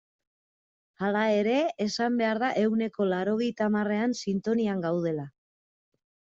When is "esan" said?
1.85-2.17